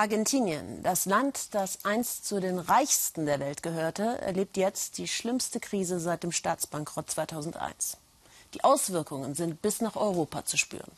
Argentinien, 0.00 0.82
das 0.82 1.04
Land, 1.04 1.54
das 1.54 1.84
einst 1.84 2.24
zu 2.24 2.40
den 2.40 2.58
reichsten 2.58 3.26
der 3.26 3.38
Welt 3.38 3.62
gehörte, 3.62 4.18
erlebt 4.22 4.56
jetzt 4.56 4.96
die 4.96 5.06
schlimmste 5.06 5.60
Krise 5.60 6.00
seit 6.00 6.22
dem 6.22 6.32
Staatsbankrott 6.32 7.10
2001. 7.10 7.98
Die 8.54 8.64
Auswirkungen 8.64 9.34
sind 9.34 9.60
bis 9.60 9.82
nach 9.82 9.96
Europa 9.96 10.46
zu 10.46 10.56
spüren. 10.56 10.90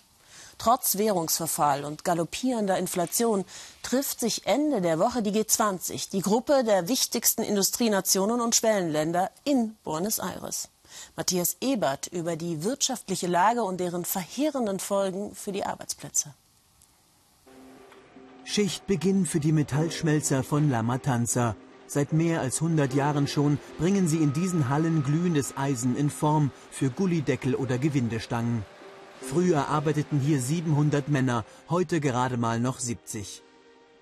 Trotz 0.56 0.98
Währungsverfall 0.98 1.84
und 1.84 2.04
galoppierender 2.04 2.78
Inflation 2.78 3.44
trifft 3.82 4.20
sich 4.20 4.46
Ende 4.46 4.80
der 4.80 5.00
Woche 5.00 5.20
die 5.20 5.32
G20, 5.32 6.10
die 6.10 6.20
Gruppe 6.20 6.62
der 6.62 6.86
wichtigsten 6.86 7.42
Industrienationen 7.42 8.40
und 8.40 8.54
Schwellenländer, 8.54 9.32
in 9.42 9.76
Buenos 9.82 10.20
Aires. 10.20 10.68
Matthias 11.16 11.56
Ebert 11.60 12.06
über 12.06 12.36
die 12.36 12.62
wirtschaftliche 12.62 13.26
Lage 13.26 13.64
und 13.64 13.78
deren 13.78 14.04
verheerenden 14.04 14.78
Folgen 14.78 15.34
für 15.34 15.50
die 15.50 15.64
Arbeitsplätze. 15.64 16.32
Schichtbeginn 18.44 19.24
für 19.24 19.38
die 19.38 19.52
Metallschmelzer 19.52 20.42
von 20.42 20.68
La 20.68 20.82
Matanza. 20.82 21.54
Seit 21.86 22.12
mehr 22.12 22.40
als 22.40 22.60
100 22.60 22.92
Jahren 22.92 23.28
schon 23.28 23.58
bringen 23.78 24.08
sie 24.08 24.16
in 24.16 24.32
diesen 24.32 24.68
Hallen 24.68 25.04
glühendes 25.04 25.56
Eisen 25.56 25.96
in 25.96 26.10
Form 26.10 26.50
für 26.70 26.90
Gullideckel 26.90 27.54
oder 27.54 27.78
Gewindestangen. 27.78 28.64
Früher 29.20 29.68
arbeiteten 29.68 30.18
hier 30.18 30.40
700 30.40 31.08
Männer, 31.08 31.44
heute 31.70 32.00
gerade 32.00 32.36
mal 32.36 32.58
noch 32.58 32.80
70. 32.80 33.42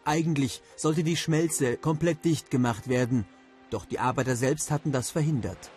Eigentlich 0.06 0.62
sollte 0.74 1.04
die 1.04 1.16
Schmelze 1.16 1.76
komplett 1.76 2.24
dicht 2.24 2.50
gemacht 2.50 2.88
werden, 2.88 3.26
doch 3.68 3.84
die 3.84 3.98
Arbeiter 3.98 4.36
selbst 4.36 4.70
hatten 4.70 4.90
das 4.90 5.10
verhindert. 5.10 5.70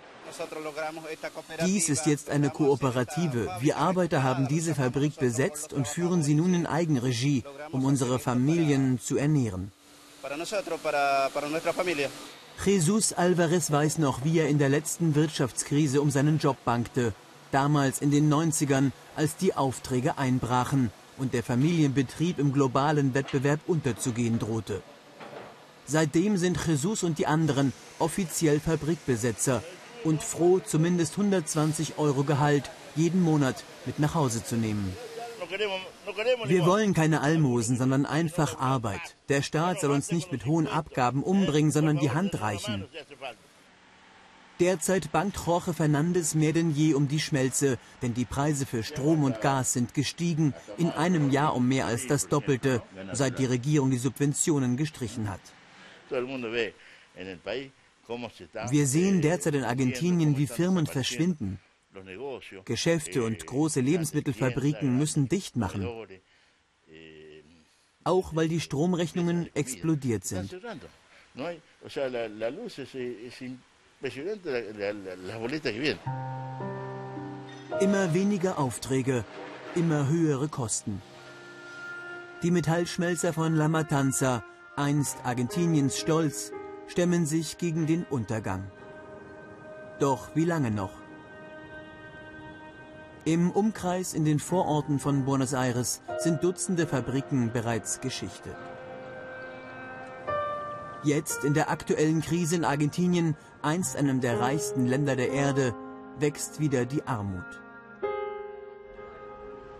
Dies 1.66 1.90
ist 1.90 2.06
jetzt 2.06 2.30
eine 2.30 2.50
Kooperative. 2.50 3.50
Wir 3.60 3.78
Arbeiter 3.78 4.24
haben 4.24 4.48
diese 4.48 4.76
Fabrik 4.76 5.16
besetzt 5.18 5.74
und 5.74 5.88
führen 5.88 6.24
sie 6.24 6.34
nun 6.34 6.54
in 6.54 6.66
Eigenregie, 6.66 7.44
um 7.72 7.86
unsere 7.86 8.20
Familien 8.20 9.00
zu 9.00 9.18
ernähren. 9.18 9.72
Jesus 12.66 13.14
Alvarez 13.14 13.72
weiß 13.72 13.98
noch, 13.98 14.24
wie 14.24 14.40
er 14.40 14.48
in 14.48 14.58
der 14.58 14.70
letzten 14.70 15.16
Wirtschaftskrise 15.16 16.02
um 16.02 16.12
seinen 16.12 16.38
Job 16.38 16.58
bangte. 16.64 17.14
Damals 17.52 18.02
in 18.02 18.12
den 18.12 18.32
90ern, 18.32 18.92
als 19.16 19.36
die 19.36 19.54
Aufträge 19.54 20.18
einbrachen 20.18 20.92
und 21.18 21.34
der 21.34 21.44
Familienbetrieb 21.44 22.40
im 22.40 22.54
globalen 22.54 23.14
Wettbewerb 23.14 23.60
unterzugehen 23.68 24.40
drohte. 24.40 24.82
Seitdem 25.86 26.38
sind 26.38 26.58
Jesus 26.66 27.04
und 27.04 27.18
die 27.18 27.28
anderen 27.28 27.74
offiziell 28.00 28.60
Fabrikbesetzer 28.60 29.62
und 30.04 30.24
froh, 30.24 30.60
zumindest 30.60 31.14
120 31.14 31.98
Euro 31.98 32.24
Gehalt 32.24 32.70
jeden 32.96 33.22
Monat 33.22 33.64
mit 33.86 34.00
nach 34.00 34.16
Hause 34.16 34.44
zu 34.44 34.56
nehmen. 34.56 34.96
Wir 36.46 36.66
wollen 36.66 36.94
keine 36.94 37.22
Almosen, 37.22 37.78
sondern 37.78 38.06
einfach 38.06 38.60
Arbeit. 38.60 39.16
Der 39.30 39.42
Staat 39.42 39.82
soll 39.82 39.92
uns 39.92 40.12
nicht 40.12 40.32
mit 40.32 40.46
hohen 40.46 40.68
Abgaben 40.68 41.24
umbringen, 41.24 41.72
sondern 41.72 42.00
die 42.00 42.12
Hand 42.12 42.40
reichen. 42.42 42.86
Derzeit 44.60 45.12
bangt 45.12 45.36
Jorge 45.46 45.74
Fernandes 45.74 46.36
mehr 46.36 46.54
denn 46.54 46.72
je 46.72 46.94
um 46.94 47.08
die 47.08 47.20
Schmelze, 47.20 47.78
denn 48.02 48.14
die 48.14 48.26
Preise 48.26 48.66
für 48.66 48.84
Strom 48.84 49.24
und 49.24 49.42
Gas 49.42 49.74
sind 49.74 49.94
gestiegen, 49.94 50.54
in 50.78 50.90
einem 50.92 51.32
Jahr 51.32 51.56
um 51.56 51.68
mehr 51.68 51.88
als 51.88 52.08
das 52.08 52.28
Doppelte, 52.28 52.82
seit 53.14 53.40
die 53.40 53.46
Regierung 53.46 53.90
die 53.90 53.98
Subventionen 53.98 54.78
gestrichen 54.78 55.30
hat. 55.30 55.42
Wir 58.08 58.88
sehen 58.88 59.22
derzeit 59.22 59.56
in 59.56 59.64
Argentinien, 59.64 60.38
wie 60.38 60.48
Firmen 60.48 60.88
verschwinden. 60.88 61.60
Geschäfte 62.66 63.24
und 63.24 63.46
große 63.46 63.80
Lebensmittelfabriken 63.80 64.98
müssen 64.98 65.30
dicht 65.30 65.56
machen. 65.56 65.88
Auch 68.04 68.36
weil 68.36 68.50
die 68.50 68.60
Stromrechnungen 68.60 69.50
explodiert 69.56 70.26
sind. 70.26 70.54
Immer 77.80 78.14
weniger 78.14 78.60
Aufträge, 78.60 79.24
immer 79.76 80.08
höhere 80.10 80.48
Kosten. 80.50 81.02
Die 82.44 82.52
Metallschmelzer 82.52 83.32
von 83.32 83.56
La 83.56 83.70
Matanza, 83.70 84.44
einst 84.76 85.18
Argentiniens 85.24 85.98
Stolz, 85.98 86.52
stemmen 86.94 87.26
sich 87.26 87.58
gegen 87.58 87.88
den 87.88 88.04
Untergang. 88.04 88.70
Doch 89.98 90.36
wie 90.36 90.46
lange 90.46 90.70
noch? 90.70 90.92
Im 93.26 93.50
Umkreis 93.50 94.14
in 94.14 94.26
den 94.26 94.38
Vororten 94.38 95.00
von 95.00 95.26
Buenos 95.26 95.54
Aires 95.54 96.04
sind 96.20 96.44
Dutzende 96.44 96.86
Fabriken 96.86 97.52
bereits 97.52 98.00
Geschichte. 98.00 98.56
Jetzt 101.04 101.44
in 101.44 101.56
der 101.56 101.72
aktuellen 101.72 102.22
Krise 102.22 102.58
in 102.58 102.64
Argentinien, 102.64 103.36
einst 103.64 103.98
einem 103.98 104.22
der 104.22 104.40
reichsten 104.40 104.86
Länder 104.86 105.16
der 105.16 105.32
Erde, 105.32 105.74
wächst 106.20 106.60
wieder 106.60 106.86
die 106.86 107.08
Armut. 107.08 107.60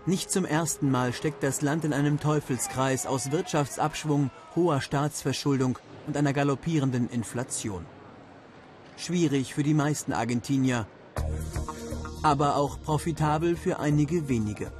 Nicht 0.04 0.32
zum 0.32 0.44
ersten 0.44 0.90
Mal 0.90 1.12
steckt 1.12 1.44
das 1.44 1.62
Land 1.62 1.84
in 1.84 1.92
einem 1.92 2.18
Teufelskreis 2.18 3.06
aus 3.06 3.30
Wirtschaftsabschwung, 3.30 4.32
hoher 4.56 4.80
Staatsverschuldung 4.80 5.78
und 6.06 6.16
einer 6.16 6.32
galoppierenden 6.32 7.08
Inflation. 7.08 7.84
Schwierig 8.96 9.54
für 9.54 9.62
die 9.62 9.74
meisten 9.74 10.12
Argentinier, 10.12 10.86
aber 12.22 12.56
auch 12.56 12.80
profitabel 12.80 13.56
für 13.56 13.78
einige 13.78 14.28
wenige. 14.28 14.72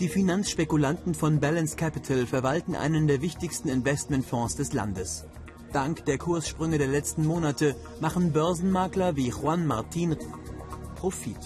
Die 0.00 0.08
Finanzspekulanten 0.08 1.14
von 1.14 1.38
Balance 1.38 1.76
Capital 1.76 2.26
verwalten 2.26 2.74
einen 2.74 3.06
der 3.06 3.22
wichtigsten 3.22 3.68
Investmentfonds 3.68 4.56
des 4.56 4.72
Landes. 4.72 5.24
Dank 5.72 6.04
der 6.04 6.18
Kurssprünge 6.18 6.78
der 6.78 6.88
letzten 6.88 7.24
Monate 7.24 7.76
machen 8.00 8.32
Börsenmakler 8.32 9.16
wie 9.16 9.28
Juan 9.28 9.66
Martin 9.66 10.16
Profit. 10.96 11.38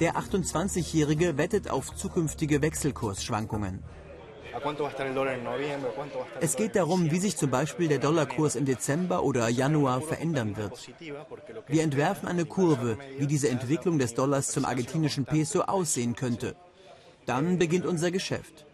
Der 0.00 0.16
28-Jährige 0.16 1.38
wettet 1.38 1.70
auf 1.70 1.94
zukünftige 1.94 2.60
Wechselkursschwankungen. 2.60 3.82
Es 6.40 6.56
geht 6.56 6.76
darum, 6.76 7.10
wie 7.10 7.18
sich 7.18 7.36
zum 7.36 7.50
Beispiel 7.50 7.88
der 7.88 7.98
Dollarkurs 7.98 8.56
im 8.56 8.64
Dezember 8.64 9.22
oder 9.22 9.48
Januar 9.48 10.00
verändern 10.00 10.56
wird. 10.56 10.90
Wir 11.66 11.82
entwerfen 11.82 12.28
eine 12.28 12.44
Kurve, 12.44 12.98
wie 13.18 13.26
diese 13.26 13.48
Entwicklung 13.48 13.98
des 13.98 14.14
Dollars 14.14 14.48
zum 14.48 14.64
argentinischen 14.64 15.24
Peso 15.24 15.62
aussehen 15.62 16.14
könnte. 16.14 16.56
Dann 17.26 17.58
beginnt 17.58 17.86
unser 17.86 18.10
Geschäft. 18.10 18.66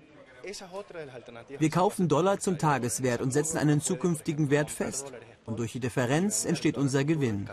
Wir 1.59 1.71
kaufen 1.71 2.09
Dollar 2.09 2.39
zum 2.39 2.59
Tageswert 2.59 3.21
und 3.21 3.33
setzen 3.33 3.59
einen 3.59 3.81
zukünftigen 3.81 4.51
Wert 4.51 4.71
fest. 4.71 5.13
Und 5.45 5.59
durch 5.59 5.73
die 5.73 5.81
Differenz 5.81 6.45
entsteht 6.45 6.77
unser 6.77 7.05
Gewinn. 7.05 7.49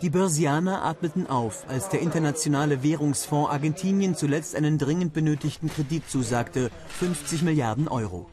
Die 0.00 0.10
Börsianer 0.10 0.84
atmeten 0.84 1.26
auf, 1.26 1.64
als 1.68 1.88
der 1.88 2.00
Internationale 2.00 2.84
Währungsfonds 2.84 3.50
Argentinien 3.50 4.14
zuletzt 4.14 4.54
einen 4.54 4.78
dringend 4.78 5.12
benötigten 5.12 5.68
Kredit 5.68 6.08
zusagte, 6.08 6.70
50 7.00 7.42
Milliarden 7.42 7.88
Euro. 7.88 8.30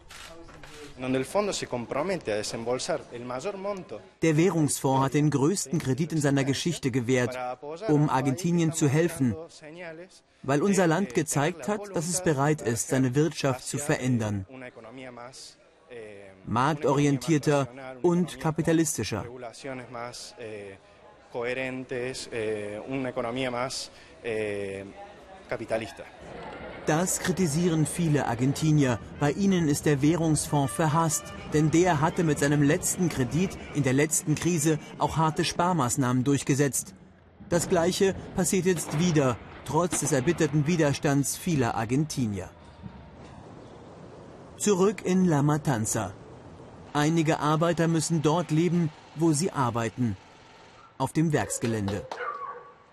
Der 4.22 4.38
Währungsfonds 4.38 5.04
hat 5.04 5.14
den 5.16 5.30
größten 5.32 5.80
Kredit 5.80 6.14
in 6.14 6.22
seiner 6.22 6.44
Geschichte 6.44 6.92
gewährt, 6.92 7.36
um 7.88 8.10
Argentinien 8.10 8.72
zu 8.72 8.88
helfen, 8.88 9.36
weil 10.44 10.62
unser 10.62 10.86
Land 10.86 11.16
gezeigt 11.16 11.68
hat, 11.68 11.96
dass 11.96 12.08
es 12.08 12.22
bereit 12.22 12.62
ist, 12.62 12.90
seine 12.90 13.16
Wirtschaft 13.16 13.68
zu 13.68 13.80
verändern. 13.80 14.46
Marktorientierter 16.46 17.68
und 18.04 18.40
kapitalistischer 18.40 19.26
coherentes, 21.36 22.30
eh, 22.32 22.80
una 22.88 23.10
economía 23.10 23.52
más 23.52 23.92
eh. 24.24 24.86
Das 26.88 27.20
kritisieren 27.20 27.86
viele 27.86 28.26
Argentinier. 28.26 29.00
Bei 29.20 29.32
ihnen 29.32 29.68
ist 29.68 29.86
der 29.86 30.02
Währungsfonds 30.02 30.72
verhasst, 30.72 31.26
denn 31.54 31.70
der 31.70 32.02
hatte 32.02 32.24
mit 32.24 32.40
seinem 32.40 32.64
letzten 32.64 33.10
Kredit 33.10 33.52
in 33.76 33.84
der 33.84 33.94
letzten 33.94 34.34
Krise 34.34 34.80
auch 34.98 35.18
harte 35.18 35.44
Sparmaßnahmen 35.44 36.24
durchgesetzt. 36.24 36.96
Das 37.50 37.70
Gleiche 37.70 38.16
passiert 38.36 38.66
jetzt 38.66 38.98
wieder, 38.98 39.38
trotz 39.66 40.00
des 40.00 40.14
erbitterten 40.14 40.66
Widerstands 40.66 41.38
vieler 41.38 41.76
Argentinier. 41.76 42.50
Zurück 44.58 45.06
in 45.06 45.26
La 45.26 45.44
Matanza. 45.44 46.14
Einige 46.94 47.40
Arbeiter 47.40 47.88
müssen 47.88 48.22
dort 48.22 48.50
leben, 48.52 48.90
wo 49.16 49.34
sie 49.34 49.52
arbeiten 49.52 50.18
auf 50.98 51.14
dem 51.14 51.34
Werksgelände. 51.34 52.08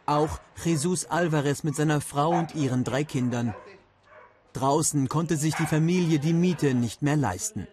Auch 0.07 0.41
Jesus 0.65 1.07
Alvarez 1.07 1.63
mit 1.63 1.77
seiner 1.77 2.01
Frau 2.01 2.31
und 2.31 2.55
ihren 2.55 2.85
drei 2.85 3.05
Kindern. 3.05 3.55
Draußen 4.53 5.09
konnte 5.09 5.37
sich 5.37 5.55
die 5.55 5.67
Familie 5.67 6.19
die 6.19 6.35
Miete 6.35 6.75
nicht 6.75 7.03
mehr 7.03 7.17
leisten. 7.17 7.67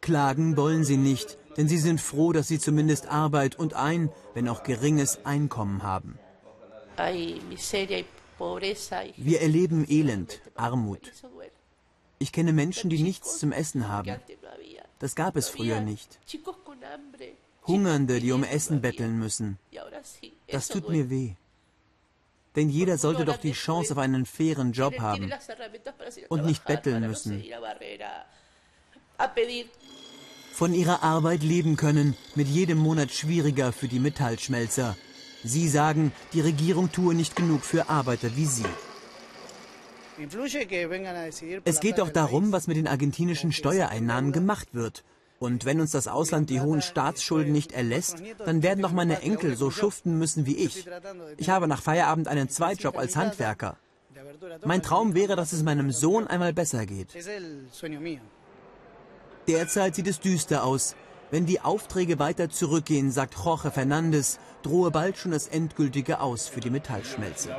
Klagen 0.00 0.56
wollen 0.56 0.84
sie 0.84 0.96
nicht, 0.96 1.38
denn 1.56 1.68
sie 1.68 1.78
sind 1.78 2.00
froh, 2.00 2.32
dass 2.32 2.48
sie 2.48 2.58
zumindest 2.58 3.08
Arbeit 3.08 3.58
und 3.58 3.74
ein, 3.74 4.10
wenn 4.34 4.48
auch 4.48 4.62
geringes 4.62 5.24
Einkommen 5.24 5.82
haben. 5.82 6.18
Wir 9.16 9.40
erleben 9.40 9.84
Elend, 9.88 10.40
Armut. 10.54 11.12
Ich 12.20 12.32
kenne 12.32 12.52
Menschen, 12.52 12.90
die 12.90 13.02
nichts 13.02 13.38
zum 13.38 13.52
Essen 13.52 13.88
haben. 13.88 14.20
Das 14.98 15.14
gab 15.14 15.36
es 15.36 15.48
früher 15.48 15.80
nicht. 15.80 16.18
Hungernde, 17.68 18.18
die 18.20 18.32
um 18.32 18.42
Essen 18.42 18.80
betteln 18.80 19.18
müssen. 19.18 19.58
Das 20.48 20.68
tut 20.68 20.88
mir 20.88 21.10
weh. 21.10 21.34
Denn 22.56 22.70
jeder 22.70 22.98
sollte 22.98 23.24
doch 23.24 23.36
die 23.36 23.52
Chance 23.52 23.92
auf 23.92 23.98
einen 23.98 24.26
fairen 24.26 24.72
Job 24.72 24.98
haben 24.98 25.30
und 26.28 26.44
nicht 26.44 26.64
betteln 26.64 27.06
müssen. 27.06 27.44
Von 30.52 30.74
ihrer 30.74 31.02
Arbeit 31.04 31.42
leben 31.42 31.76
können, 31.76 32.16
mit 32.34 32.48
jedem 32.48 32.78
Monat 32.78 33.12
schwieriger 33.12 33.72
für 33.72 33.86
die 33.86 34.00
Metallschmelzer. 34.00 34.96
Sie 35.44 35.68
sagen, 35.68 36.10
die 36.32 36.40
Regierung 36.40 36.90
tue 36.90 37.14
nicht 37.14 37.36
genug 37.36 37.62
für 37.62 37.88
Arbeiter 37.88 38.34
wie 38.34 38.46
sie. 38.46 38.66
Es 41.64 41.80
geht 41.80 41.98
doch 41.98 42.10
darum, 42.10 42.50
was 42.50 42.66
mit 42.66 42.76
den 42.76 42.88
argentinischen 42.88 43.52
Steuereinnahmen 43.52 44.32
gemacht 44.32 44.74
wird. 44.74 45.04
Und 45.38 45.64
wenn 45.64 45.80
uns 45.80 45.92
das 45.92 46.08
Ausland 46.08 46.50
die 46.50 46.60
hohen 46.60 46.82
Staatsschulden 46.82 47.52
nicht 47.52 47.72
erlässt, 47.72 48.16
dann 48.44 48.62
werden 48.62 48.82
doch 48.82 48.92
meine 48.92 49.22
Enkel 49.22 49.56
so 49.56 49.70
schuften 49.70 50.18
müssen 50.18 50.46
wie 50.46 50.56
ich. 50.56 50.84
Ich 51.36 51.48
habe 51.48 51.68
nach 51.68 51.82
Feierabend 51.82 52.26
einen 52.26 52.48
Zweitjob 52.48 52.98
als 52.98 53.16
Handwerker. 53.16 53.76
Mein 54.64 54.82
Traum 54.82 55.14
wäre, 55.14 55.36
dass 55.36 55.52
es 55.52 55.62
meinem 55.62 55.92
Sohn 55.92 56.26
einmal 56.26 56.52
besser 56.52 56.86
geht. 56.86 57.14
Derzeit 59.46 59.94
sieht 59.94 60.08
es 60.08 60.20
düster 60.20 60.64
aus. 60.64 60.96
Wenn 61.30 61.46
die 61.46 61.60
Aufträge 61.60 62.18
weiter 62.18 62.48
zurückgehen, 62.48 63.10
sagt 63.10 63.34
Jorge 63.34 63.70
Fernandes, 63.70 64.38
drohe 64.62 64.90
bald 64.90 65.18
schon 65.18 65.32
das 65.32 65.46
endgültige 65.46 66.20
Aus 66.20 66.48
für 66.48 66.60
die 66.60 66.70
Metallschmelze. 66.70 67.54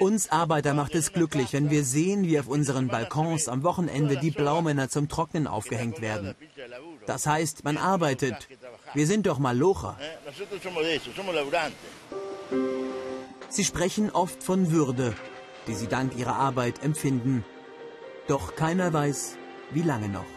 Uns 0.00 0.30
Arbeiter 0.30 0.74
macht 0.74 0.94
es 0.94 1.12
glücklich, 1.12 1.52
wenn 1.52 1.70
wir 1.70 1.84
sehen, 1.84 2.24
wie 2.24 2.38
auf 2.38 2.48
unseren 2.48 2.88
Balkons 2.88 3.48
am 3.48 3.62
Wochenende 3.62 4.16
die 4.16 4.30
Blaumänner 4.30 4.88
zum 4.88 5.08
Trocknen 5.08 5.46
aufgehängt 5.46 6.00
werden. 6.00 6.34
Das 7.06 7.26
heißt, 7.26 7.64
man 7.64 7.76
arbeitet. 7.76 8.48
Wir 8.94 9.06
sind 9.06 9.26
doch 9.26 9.38
mal 9.38 9.56
Locher. 9.56 9.96
Sie 13.48 13.64
sprechen 13.64 14.10
oft 14.10 14.42
von 14.42 14.70
Würde, 14.70 15.14
die 15.66 15.74
sie 15.74 15.86
dank 15.86 16.16
ihrer 16.16 16.36
Arbeit 16.36 16.82
empfinden. 16.82 17.44
Doch 18.26 18.56
keiner 18.56 18.92
weiß, 18.92 19.36
wie 19.72 19.82
lange 19.82 20.08
noch. 20.08 20.33